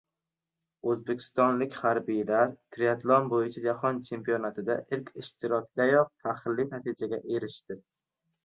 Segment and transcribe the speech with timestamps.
[0.91, 7.83] O‘zbekistonlik harbiylar «Triatlon» bo‘yicha jahon chempionatida ilk ishtirokdayoq faxrli natijaga erishdi